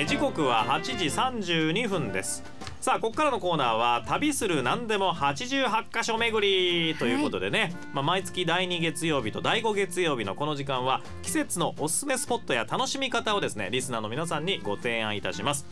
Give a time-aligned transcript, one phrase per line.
[0.00, 1.04] え時刻は8時
[1.50, 2.42] 32分です。
[2.80, 15.66] さあここからのコーナーは旅する何でも88箇所巡りということでね、まあ、毎月第2月曜日と第5月曜日のこの時間は季節のおすすめスポットや楽しみ方をですねリスナーの皆さんにご提案いたします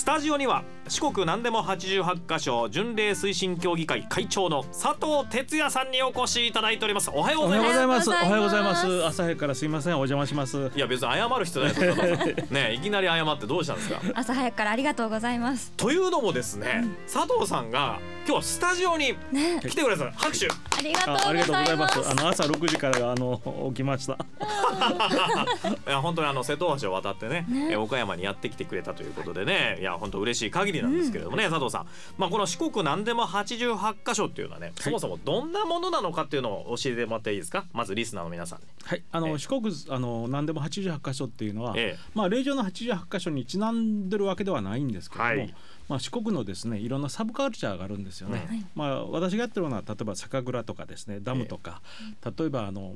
[0.00, 8.08] スタジオには四国何でも88カ所巡礼推進協議会会長の佐藤哲也さんにお越しいただいておりますおはようおございますはようございます。
[8.08, 9.04] おおはようございまますす。
[9.04, 9.92] 朝早くからすいません。
[9.92, 10.70] お邪魔します。
[10.74, 14.00] いや別に謝る必要ないですよねいきなり謝ってどうしたんですか？
[14.14, 15.70] 朝早くからありがとうございます。
[15.76, 20.48] というのもですね、佐藤さんが今日はスタジオにね、来てくれた拍手
[20.80, 21.88] ありがとうごあありがとうござざいま。
[21.88, 22.10] すす。
[22.10, 24.14] あの朝6時からあの起きました。
[25.86, 31.86] いや本当にあの瀬戸橋を渡ってねねえ岡山にやってきてくれたということでねいや本当嬉しい限りなんですけれどもね、佐藤さん、
[32.18, 37.64] まあ、この四国何でも88箇所っていうのはね、そもそもどんなものなのかっていうのを教えてもらっていいですか？
[37.72, 38.64] まずリスナーの皆さんに。
[38.84, 39.02] はい。
[39.12, 45.28] あええの四国あの何でも88箇所っていうのは、ええまあ例上の88箇所にちなんでるわけではないんですけども。
[45.30, 45.54] はい
[45.90, 48.46] まあ、四国のですねいろんなサブカルチャーがあるんですよね。
[48.48, 48.66] うん。
[48.76, 51.82] まあ、私がやってるのは例えば酒蔵とかですねダムとか、
[52.24, 52.94] 例えばあの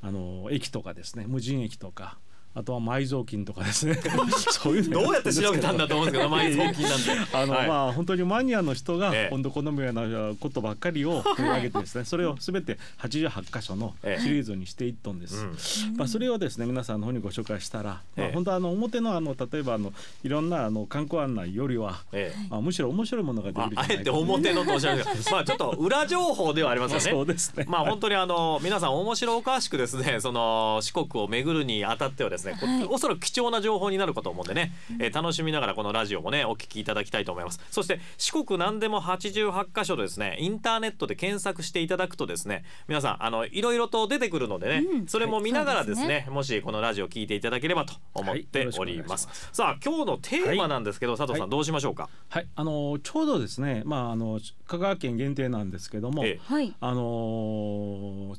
[0.00, 2.16] あの駅とかですね無人駅とか
[2.54, 3.94] あとは埋蔵金とかですね
[4.50, 7.36] そういうのどうやって調べたんだと思うんですけど埋蔵金なんて。
[7.36, 15.44] あの、はいまあ本当にマニアの人がええ本当好むようなことばっかりを 取り上げてですね、それをすべて88箇所のええシリーズにしていったんです。
[15.44, 19.92] うんまあそれをですね皆さんの方にご紹介したら、まええあ本当はあの表のあの例えばあの
[20.24, 24.10] いろんなあの観光案内よりは、ええまあむしろ面白いものができまあ、あえて。
[24.10, 27.10] 表のとおっしゃる まあちょっと裏情報ではありますよね。
[27.10, 27.66] そうですね。
[27.68, 32.84] まあ本当にあの皆さん面白おかしくですねその四国を巡るにあたってはですね、こはい。
[32.84, 37.60] おそらく貴重な情報になるかと思うんでね、えー楽しみながらこのラジオもねお聞きいただきたいと思います。
[37.70, 45.06] そして四国何でも88箇所でですねインターネットで検索していただくとですね皆さんあのいろいろと出てくるのでね、うん。
[45.06, 52.46] それも見ながらですね,、そうでもしこのラジオ聞いていただければと思っております,、さあ今日のテーマなんですけど、佐藤さんはいどうしましょうか、はい。
[52.54, 56.40] あのちょうどですねまああの香川県限定なんですけども、ええ。
[56.42, 56.74] はい。
[56.80, 58.34] あの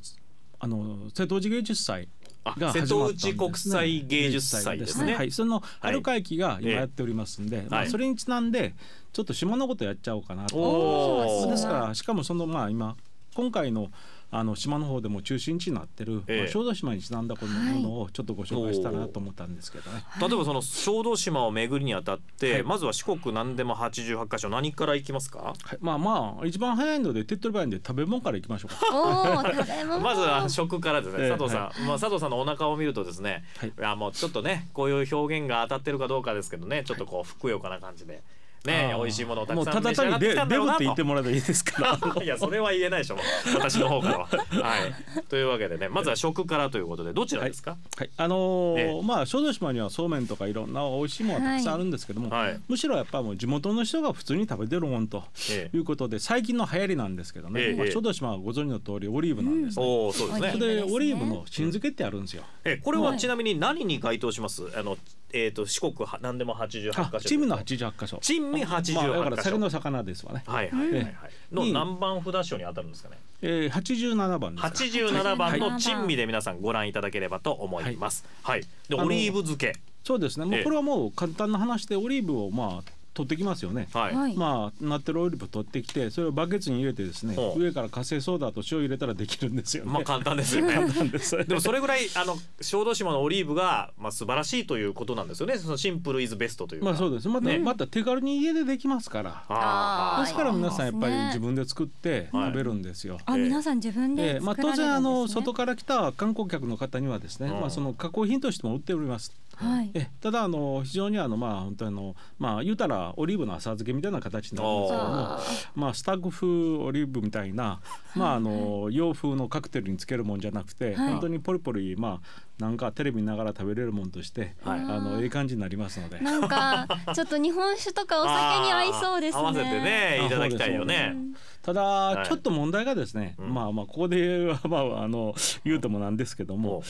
[0.58, 5.14] あの瀬戸内芸術祭あが瀬戸内国際芸術祭ですね。
[5.14, 7.90] はい、その春会期が今やっておりますんで、まあ、はい。
[7.90, 8.74] それにちなんで
[9.12, 11.48] ちょっと島のことやっちゃおうかなと。
[11.50, 12.96] ですからしかもそのまあ今
[13.34, 13.90] 今回の
[14.34, 16.38] あの島の方でも中心地になってる、ええ。
[16.38, 20.02] まあ小豆島にちなんだこのはいものをちょっとご紹介したらなと思ったんですけどね。
[20.18, 22.62] 例えばその小豆島を巡るにあたって、はい。
[22.62, 25.38] まずは四国何でも88箇所何から行きますか？
[25.38, 29.42] はい、まあまあ一番早いので手っ取り早いんで食べ物からいきましょうか。
[30.00, 31.28] まずは食からですね、ええ。
[31.28, 33.68] 佐藤さん、まあ佐藤さんのお腹を見るとですね、はい。
[33.68, 38.22] い、やもうちょっとねこういう表現が当たってるかどうかですけどねちょっとこうふくよかな感じで
[38.64, 41.08] ね美味しいものをたくもうさん召し上がってただ単にデきたんだろうなデブって言ってと。
[41.08, 41.98] もらえばいいですか？
[42.16, 42.22] ら。
[42.22, 43.24] いやそれは言えないでしょもう。
[43.58, 44.26] 私の方からは。
[44.26, 52.60] はい、というわけでねまずは食からということでどちらですか、はい、あのーええまあ小豆島にはそうめんとかいろんな美味しいものがたくさんあるんですけども、はい。
[52.68, 57.74] むしろやっぱもう地元の人が普通に食べてるもんとえいうことで最近の流行りなんですけどね、ええ。
[57.74, 59.84] まあ、小豆島はご存知の通りオリーブなんですね。
[59.84, 60.66] おおそうですね。
[60.76, 62.44] でオリーブの新漬けってあるんですよ。
[62.64, 63.18] えこれははい。
[63.18, 64.62] ちなみに何に該当します？
[64.76, 64.96] あの
[65.32, 67.02] えっ、と四国は何でも88箇所。
[67.16, 68.18] あ、チームの88箇所。
[68.20, 70.42] 珍味88箇所、まあ、だから酒の魚ですわね。
[70.46, 71.00] はいはいはい。
[71.00, 71.14] はい、
[71.52, 73.18] のに何番札所に当たるんですかね？
[73.42, 75.08] えー、87番ですか。
[75.08, 78.24] 87番のはい珍味で皆さんご覧いただければと思います。
[78.42, 79.74] はい、でオリーブ漬け。
[80.04, 80.46] そうですね。
[80.46, 83.88] もええうこれはもう簡単な話でオリーブをまあ取ってきますよね。
[83.92, 84.36] はい、はい。
[84.36, 89.92] まあなってるオリーブ取ってきてそれをバケツに入れてですね上からカセソーダと塩入れたらできるんですよね。
[89.92, 91.36] まあ簡単ですよねなんです。
[91.36, 97.28] でもそれぐらいあの小豆島のオリーブがまあ素晴らしいということなんですよねそのシンプルイズベストというかまあそうです。
[97.28, 100.22] また、ねまた手軽に家でできますから。
[100.22, 103.18] ですから皆さんやっぱり自分で作ってはい食べるんですよ。
[103.24, 104.86] あ、皆さん自分でええまあ、作られるんですね。
[104.86, 109.32] 当然あの外から来た観光客の方にはですね、うんまあ、その加工品としても売っております。
[109.62, 109.90] はい。
[109.94, 115.40] えただあの非常にあのまあ本当にあのまあ言うたらオリーブの浅漬けみたいな形になるんですけどもあ
[115.74, 117.80] まあスタッグ風オリーブみたいな
[118.14, 121.12] まああの洋風のカクテルにつけるもんじゃなくて、はい。
[121.12, 124.80] 本当にポリポリまあなんかテレビ見ながら食べれるもんとして、はい。
[124.80, 126.20] あのええ感じになりますので。
[126.20, 129.40] なんか ちょっと日本酒とかお酒に合いそうですね。
[129.40, 131.16] 合わせてねいただきたいよね。
[131.62, 132.26] ただ、はい。
[132.26, 133.54] ちょっと問題がですね、うん。
[133.54, 135.34] まあまあここでは まああの
[135.64, 136.82] 言うともなんですけども、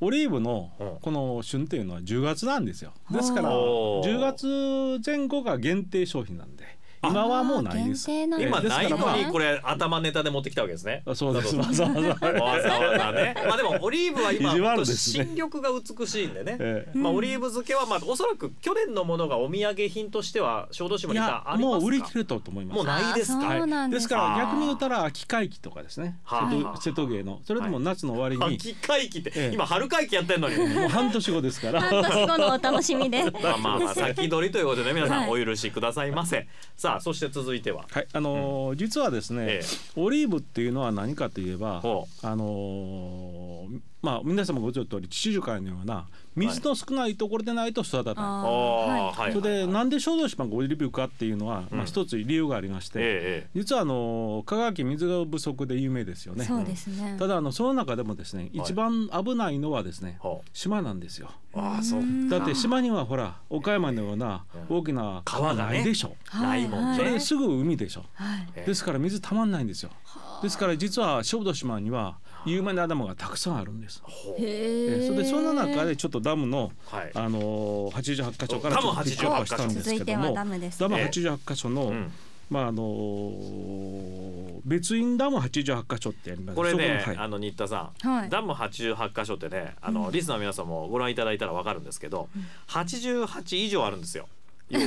[0.00, 0.84] オリーブのう。
[0.84, 2.92] んこの旬っていうのは10月なんですよ。
[3.10, 6.53] ですからおー10月前後が限定商品なんで。
[7.10, 8.10] 今はもうないです。
[8.10, 11.02] 今ないのにこれ頭ネタで持ってきたわけですね。
[11.06, 11.54] あそうです。
[11.56, 12.00] わわざわざ。
[12.00, 13.34] ざわざね。
[13.46, 14.52] まあでもオリーブは今
[14.84, 16.56] 新緑が美しいんでね。
[16.60, 21.56] ええまあオリーブ漬けはまあおそらく去年のものがお土産品としては小豆島にありますか？
[21.58, 22.76] もう売り切れたと思います。
[22.76, 23.50] もうないですか？
[23.50, 26.18] あそうなんでですすかから逆に言ったら秋会期とかですね。
[26.24, 30.56] はあ瀬戸瀬戸芸のそれとも夏の終わりに、秋会期って、ええ今春会期やってんのに。
[30.74, 31.80] もう半年後ですから。
[31.80, 36.46] 半年後のお楽しみで まあまあまあ先取りということでね皆さんはいお許しくださいませ。
[36.76, 37.86] さあそして続いては。
[37.90, 39.62] はい、あのー実はですね、え
[39.96, 46.06] オリーブっていうのは何かといえば、ほあのーまあ皆様ご存知の通り地中海のような
[46.36, 48.24] 水の少ないところでないと育たない。
[48.24, 49.32] はいはい。
[49.32, 56.44] それではいなんで小豆島がオリーブかっていうのは、うんまあ一つ理由がありまして、え実はあのー香川県水が不足で有名ですよね。
[56.44, 61.30] そうですねただあのその中でもですね、一番危ないのはですね、ほ島なんですよ。
[61.54, 62.02] うああそう。
[62.28, 66.16] だって島にはほら岡山のような大きな川がねないでしょ。
[66.34, 68.04] ないもんねそれですぐ海でしょ。
[68.14, 69.90] はいええですから水たまんないんですよ。
[70.42, 74.02] ですから実は小豆島には有名なダムがたくさんあるんです。
[74.38, 77.10] ええそれでその中でちょっとダムのはい。
[77.14, 82.12] あのー、88箇所からダムちょっとピックアップしたんです続いてはけどもダムですダムええ88箇所の、うん。
[82.50, 86.56] まああのー別院ダム88箇所ってやります。
[86.56, 87.24] これね、そこのはい。
[87.26, 88.30] あの新田さん、はい。
[88.30, 92.28] ダム88箇所ってねあの、リスナーの皆さんもご覧いただいたらわかるんですけど、
[92.68, 94.26] 88以上あるんですよ。
[94.70, 94.84] 要は。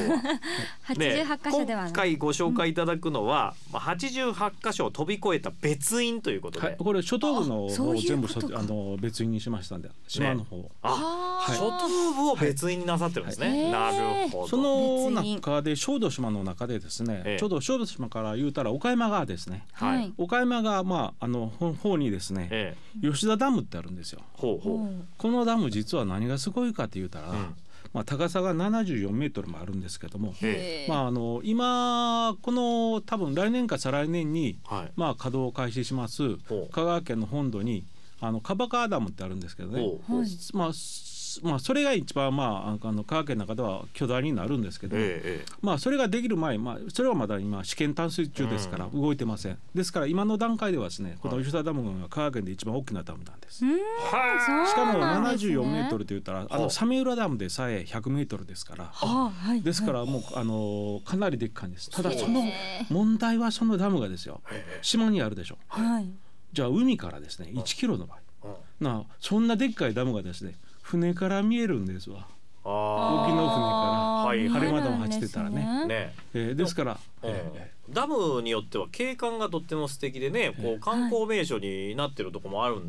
[0.98, 1.92] で88箇所ではない。
[1.92, 13.48] 今回ご紹介いただくのは、まあ、88箇所を飛び越えた別院ということで、はい、これ初頭部のを全部あの別院にしましたんで島の方、あ、はい初頭部を別院になさってるんですね。
[13.48, 13.72] はい。
[13.72, 14.48] なるほど。
[14.48, 17.40] その中で小豆島の中でですね、ええ。
[17.40, 19.66] ちょうど小豆島から言うたら岡山側ですね。
[19.74, 19.98] はい。
[19.98, 20.14] はい。
[20.18, 24.22] 岡山がまああのほ方にですね、え吉田ダムってあるんですよ。
[24.22, 24.78] え、ほうほう。
[24.78, 24.86] う。
[24.86, 27.56] んこのダム実は何がすごいかって言うたら、うん
[27.94, 30.34] まあ、高さが74メートルもあるんですけども、
[30.88, 34.92] まあ、あの今この多分来年か再来年に、はい。
[34.96, 36.38] まあ、稼働を開始します
[36.72, 37.86] 香川県の本土に
[38.20, 39.88] あの樺川ダムってあるんですけどね、
[40.54, 45.52] まあすまあ、それが一番、まあ、あの香川県の中では巨大になるんですけども、えええ。
[45.62, 53.64] まあ、それができる前、まあ、それはまだ今試験探水中ですから動いてません、ですから今の段階ではですねこの吉田ダムが香川県で一番大きなダムなんです。
[53.66, 55.54] はしかもそうなんですね。
[55.54, 58.92] 74メートルと言ったらあの早明浦ダムでさえ100メートルですから。
[58.94, 61.90] あはいですからもうあのかなりでっかいんです。
[61.90, 64.42] ただそのへ問題はそのダムがですよ
[64.82, 65.58] 島にあるでしょ。
[65.68, 66.10] はい。
[66.54, 68.48] じゃあ海からですね1キロの場合。
[68.48, 68.86] うん。
[68.86, 70.56] なあそんなでっかいダムがですね
[70.88, 72.28] 船から見えるんですわ、
[72.64, 74.28] あ沖の船から。
[74.28, 75.64] はい晴れ間でも走ってたらね。
[75.64, 75.80] あ。
[75.82, 76.16] ねね。
[76.34, 82.82] えーですから、うんえーダムによっては景観がとっても素敵でね、こう観光名所になってるとこもある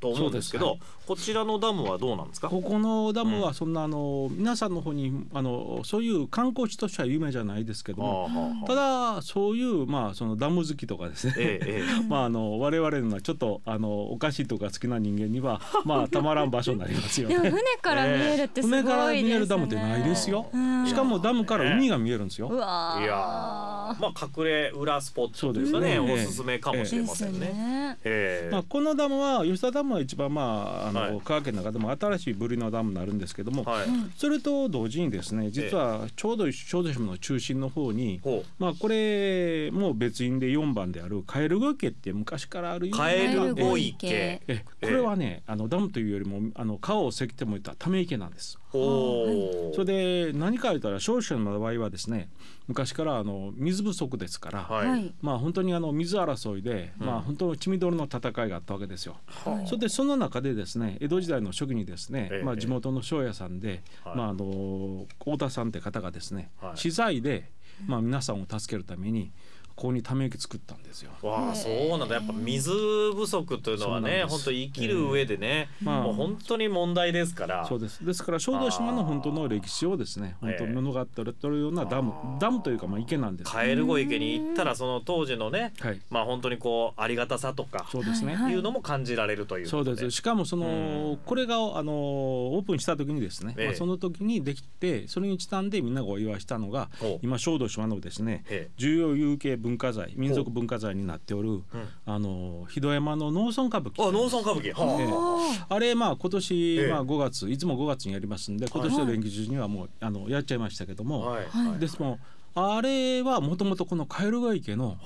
[0.00, 2.48] と思うんですけど、そうでこちらのダムはどうなんですか？
[2.48, 8.74] ここのダムはそんなあの皆さんの方にあのそういう観光地としては有名じゃないですけどもああはあた
[9.16, 12.02] だそういうまあそのダム好きとかですね、ええええ。
[12.08, 17.50] まああの我々のちょっとあのお菓子とか好きな人間にはまあたまらん場所になりますよでもね。
[17.50, 18.82] 船から見えるってすごいですね。
[18.82, 20.46] 船から見えるダムってないですよ。
[20.52, 20.86] うん。
[20.86, 22.54] しかもダムから海が見えるんですうよ。
[22.54, 22.66] いやー。
[22.66, 25.98] まあ隠れ裏スポットですね。
[25.98, 27.40] おすすめかもしれませんね。
[27.40, 27.98] ね。
[28.04, 28.52] ええ。
[28.52, 30.42] まあこのダムは吉田ダムは一番ま
[30.84, 33.86] ああの、はい香川県の中でも新しい部類のダムになるんですけども、はい。
[34.16, 44.42] それと同時にですね実はちょうど小豆島の中心の方に、ほまあこれも別院で4番であるカエルゴ池って昔からあるカエルゴ池。
[44.46, 48.58] えこれはね、あのダムというよりもあの川をせきてもいたため池なんです。
[48.72, 48.78] う。
[48.78, 49.74] ほう。
[49.74, 52.28] それで何か言ったら少々の場合はですね
[52.68, 54.88] 昔からあの水不足ですから、はい。
[54.88, 59.16] はいまあ本当にあの水争いで、うんまあ本当血みどろの戦いがあったわけですよ。
[59.26, 64.16] はそれでその中でですね江戸時代の初期にですね、ええまあ地元の庄屋さんで、はい。
[64.16, 66.78] まああの太田さんって方がですね、はい。
[66.78, 67.50] 資材で
[67.86, 69.32] まあ皆さんを助けるために
[69.80, 71.10] ここにため池作ったんですよ。
[71.22, 72.16] わあそうなんだ。
[72.16, 72.70] やっぱ水
[73.14, 76.02] 不足というのはね本当生きる上でね、まあ。
[76.02, 77.64] もう本当に問題ですから。
[77.66, 78.04] そうです。
[78.04, 83.50] ですから小豆島の本当の歴史をですね本当に物語ってるようなダム、ダムというかまあ池なんです。
[83.50, 86.00] カエルゴ池に行ったらその当時のねはい。
[86.10, 88.34] まあ本当にこうありがたさとかそうですね。
[88.34, 88.56] はいい。
[88.56, 90.10] うのも感じられるということそうです。
[90.10, 91.16] しかもその、うん。
[91.24, 93.66] これがあのオープンした時にですね、ええ。
[93.68, 96.90] まあ、その時にできてそれにちなんでみんながお祝いしたのが
[97.22, 98.70] 今小豆島のですねええ。
[98.76, 101.62] 重要有形文化財民族文化財になっておる、
[102.06, 104.08] あの肥土山の農村歌舞伎。
[104.08, 104.72] あ農村歌舞伎。
[104.72, 105.04] はえ。
[105.04, 105.78] えあ。
[105.78, 106.90] れまあ今年、ええ。
[106.90, 111.44] まあ、5月いつも5月にやりますんで今年の連休中にはもうあのやっちゃいましたけどあも、はい。
[111.46, 111.78] はい。
[111.78, 112.18] ですも
[112.54, 114.96] あれはもともとこの蛙ヶ池の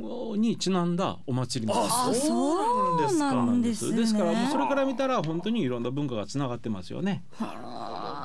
[0.00, 1.94] ほにちなんだお祭りなんです。
[1.94, 3.30] あそうなんですか。
[3.30, 3.96] そうなんですね。
[3.96, 7.24] ですからもうそれから見たら本当にいろんな文化がつながってますよね。
[7.40, 7.48] うね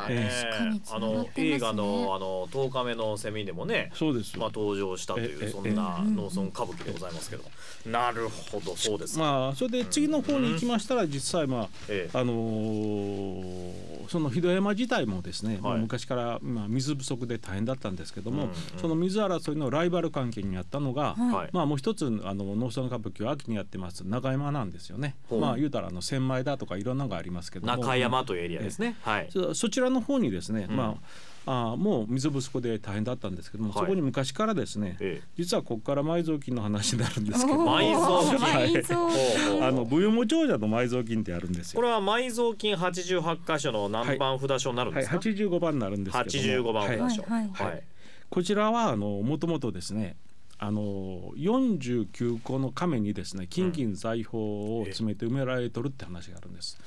[0.10, 0.52] ええ。
[0.52, 4.38] 確かにあの映画のあの10日目のセミでもねそうです。
[4.38, 7.44] まあ登場したといええうそんな農村歌舞伎でございますけど
[7.86, 9.24] なるほどそうですか。
[9.24, 12.18] まあそれで次の方に行きましたら実際まあええ。
[12.18, 15.82] あのーその秀山自体もですね、まあはい。
[15.82, 18.56] 昔からまあ水不足で大変だったんですけども、うんうん。
[18.78, 21.50] その水争いのライバル関係にあったのが、はい。
[21.52, 24.02] まあもう一つあの農村歌舞伎を秋にやってます。
[24.02, 25.16] 中山なんですよね。
[25.32, 27.76] まあ言うたらあの千枚だとかいろんなのがありますけども。
[27.76, 28.98] 中山というエリアですね。
[29.02, 29.28] はい。
[29.32, 30.76] そそちらの方にですね、うん。
[30.76, 30.98] ま
[31.46, 33.80] ああもう水不足で大変だったんですけども、はい。
[33.82, 35.28] そこに昔からですね、ええ。
[35.38, 38.72] 実はここから埋蔵金の話になるんですけど埋蔵金。
[38.72, 41.78] 埋蔵ほうほうあの武勇も長者の埋蔵金ってあるんですよ。
[41.78, 47.24] これは埋蔵金88箇所の何番札所になるんはい、ですか、85番になるんですけども、85番はい札所。
[47.24, 47.50] はい。
[47.54, 47.84] はい。
[48.30, 50.16] こちらはあのもともとですね
[50.58, 56.80] あの49個の亀にですね金銀財宝を詰めて埋められとるって話があるんです。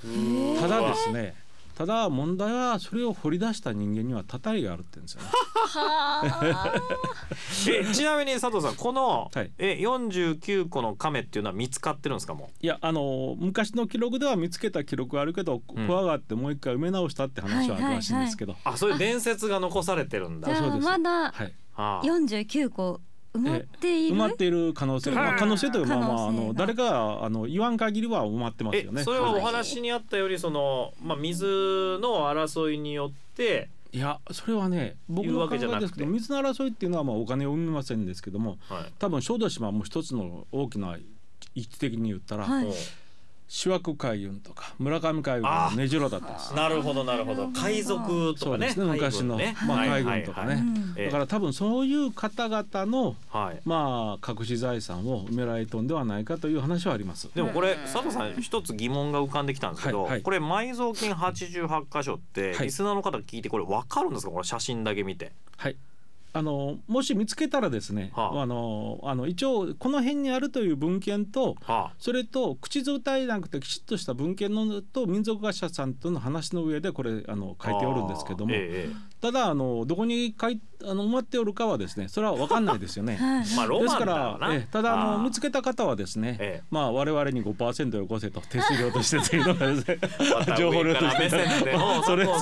[0.59, 1.35] ただですね
[1.77, 5.29] ただ問題はそれを掘り出した人間にはたたりがあるって言うんですよね。
[5.31, 6.73] は
[7.69, 9.53] えちなみに佐藤さんこの、はい。
[9.59, 15.87] え49個の亀っていうのは見つかってるんですかもいやあの昔の記録では見つけた記録はあるけど、うん。
[15.87, 20.57] 怖がってもう一回埋め直したって話はあるらしいんですけど、うあそういう伝説が残されてるんだ。
[20.57, 20.85] そうです。
[20.85, 22.07] まだはい、ああ。
[22.07, 23.03] 49個
[23.37, 24.15] 埋まっている？
[24.15, 29.03] 埋まっている可能性、まあ、可能性というか、まあまあ、あの誰かあの言わん限りは埋まってますえよね。
[29.05, 31.45] それはお話にあったよりその、まあ、水
[32.01, 35.87] の争いによって、いやそれはね僕の考えけじゃなくて。
[35.87, 38.93] ですけど水の争いっていうのはまあお金を生みませんですけどもはい。
[38.99, 40.97] 多分小豆島も一つの大きな
[41.55, 42.67] 位置的に言ったら、はい
[43.49, 46.55] 主役海運とか村上海運の根城だったんです。
[46.55, 47.49] なるほどなるほど。
[47.49, 48.71] 海賊とかね。
[48.71, 48.85] そうですね。
[48.87, 50.03] 昔の、海軍まあ、はい。
[50.03, 50.95] 海軍とかね、はいはいうん。
[50.97, 53.61] ええだから多分そういう方々のはい。
[53.65, 57.31] まあ隠し財産を埋められとんではないかという話はあります。
[57.35, 60.11] でもこれ佐藤さん一つ疑問が浮かんできたんですけど、はい。
[60.11, 62.67] はいこれ埋蔵金88箇所ってはい。
[62.67, 64.33] リスナーの方聞いてこれ分かるんですか？
[64.33, 65.31] これ写真だけ見て。
[65.57, 65.77] はい。
[66.37, 68.43] あのもし見つけたらですね、はあ。
[68.43, 78.95] あ、のあの一応この辺にあるという文献とはそれと口伝えじゃなくてきちっとした文献のと民族学者さんとの話の上でこれあのあ、書いておるんですけども、ええ。
[79.23, 83.17] ただあのどこに書いあの埋まっておるかはですねそれは分かんないですよね。
[83.17, 84.05] はいまあロですか。
[84.05, 86.67] ら、えただあの見つけけた方はですね、ええ。
[86.71, 89.89] まあ我々に5%よこせと手数料としてというのがです。
[89.89, 89.99] ね
[90.59, 91.31] 情報上量として。
[91.31, 91.77] から目線で。
[91.77, 92.33] もそれた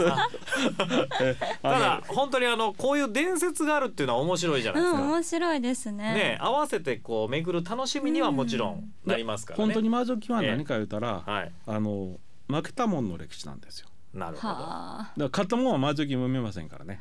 [1.62, 5.00] だ本当にあのこういう伝説があるっていうのは面白いじゃないですか。
[5.00, 6.14] うん面白いですね。
[6.14, 9.64] ね合わせてこう巡る楽しみにはもちろんなりますからね。
[9.64, 11.52] 本当に魔族は何か言うたら、はい。
[11.66, 13.88] あの負けたもんの歴史なんですよ。
[14.14, 14.48] なるほど。
[14.48, 14.98] はあ。
[14.98, 17.00] だから勝ったもんは魔族も見ませんからね。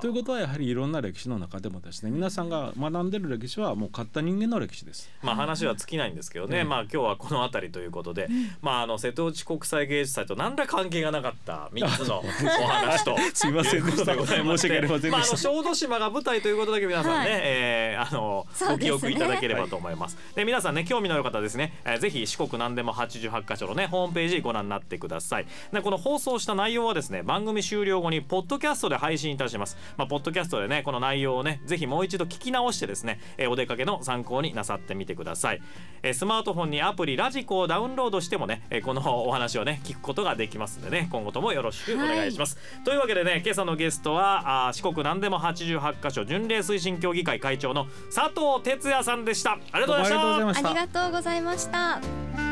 [0.00, 5.10] ということはやはりいろんな歴史の中でもですね皆さんが学んでる歴史はもう勝った人間の歴史です。
[5.22, 8.28] まあ話は尽きないんですけどね、ええまあ今日はこの辺りということで、
[8.62, 14.14] まああの瀬戸内国際芸術祭と何ら関係がなかった三つの お話と すいませんでした。
[14.14, 15.10] 申し訳ありませんでした。
[15.10, 17.40] まああの小豆島が舞台ということだけ皆さんね、はい。
[17.42, 18.78] えーあの、ね。
[18.78, 20.16] 記憶いただければと思います。
[20.34, 25.46] で皆さんね興味のある方はですね、えーぜひ四国何でも88箇所のねホームページご覧になってください。
[25.72, 29.76] でこの放送した内容はですね番組終了後にポッドキャストで配信いたします。
[29.96, 35.60] まあポッドキャストでねこの内容をねぜひもう一度聞き直してですね、えーお出かけの参考になさってみてください。
[36.02, 42.58] えースマートフォンにアプリラジコをダウンロードしてもね、えーこのお話をね聞くことができますんでね今後ともよろしくお願いします。
[42.84, 49.58] というわけでね今朝のゲストはあ四国何でも88箇所巡礼推進協議会会長の佐藤哲也さんでした。
[49.72, 50.68] ありがとうございました。
[50.70, 52.47] ありがとうございましたありがとうございました